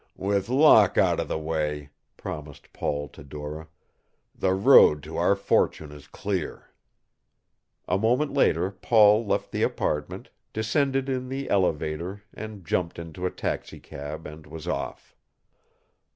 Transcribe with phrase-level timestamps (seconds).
[0.17, 3.67] "With Locke out of the way," promised Paul to Dora,
[4.33, 6.71] "the road to our fortune is clear."
[7.87, 13.29] A moment later Paul left the apartment, descended in the elevator, and jumped into a
[13.29, 15.15] taxicab and was off.